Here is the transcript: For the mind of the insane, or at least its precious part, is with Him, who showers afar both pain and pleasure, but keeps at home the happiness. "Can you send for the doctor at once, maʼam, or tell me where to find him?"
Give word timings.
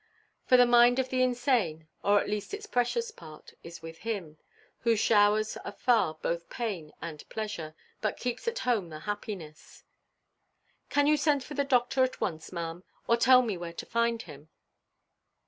For 0.47 0.57
the 0.57 0.65
mind 0.65 0.97
of 0.97 1.09
the 1.09 1.21
insane, 1.21 1.87
or 2.01 2.19
at 2.19 2.27
least 2.27 2.55
its 2.55 2.65
precious 2.65 3.11
part, 3.11 3.53
is 3.61 3.83
with 3.83 3.99
Him, 3.99 4.39
who 4.79 4.95
showers 4.95 5.59
afar 5.63 6.15
both 6.23 6.49
pain 6.49 6.91
and 7.03 7.23
pleasure, 7.29 7.75
but 8.01 8.17
keeps 8.17 8.47
at 8.47 8.57
home 8.57 8.89
the 8.89 9.01
happiness. 9.01 9.83
"Can 10.89 11.05
you 11.05 11.17
send 11.17 11.43
for 11.43 11.53
the 11.53 11.63
doctor 11.63 12.03
at 12.03 12.19
once, 12.19 12.49
maʼam, 12.49 12.81
or 13.07 13.15
tell 13.15 13.43
me 13.43 13.57
where 13.57 13.73
to 13.73 13.85
find 13.85 14.23
him?" 14.23 14.49